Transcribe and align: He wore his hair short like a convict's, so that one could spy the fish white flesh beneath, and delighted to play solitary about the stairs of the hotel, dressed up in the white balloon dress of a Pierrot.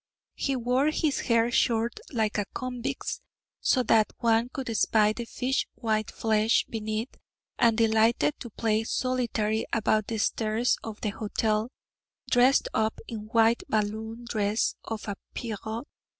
He 0.33 0.55
wore 0.55 0.87
his 0.89 1.19
hair 1.19 1.51
short 1.51 1.99
like 2.11 2.39
a 2.39 2.45
convict's, 2.55 3.21
so 3.59 3.83
that 3.83 4.09
one 4.17 4.49
could 4.49 4.75
spy 4.75 5.13
the 5.13 5.25
fish 5.25 5.67
white 5.75 6.09
flesh 6.09 6.65
beneath, 6.67 7.13
and 7.59 7.77
delighted 7.77 8.33
to 8.39 8.49
play 8.49 8.83
solitary 8.83 9.63
about 9.71 10.07
the 10.07 10.17
stairs 10.17 10.75
of 10.83 10.99
the 11.01 11.09
hotel, 11.09 11.69
dressed 12.31 12.67
up 12.73 12.97
in 13.07 13.19
the 13.19 13.25
white 13.25 13.61
balloon 13.69 14.25
dress 14.27 14.73
of 14.85 15.07
a 15.07 15.17
Pierrot. 15.35 15.87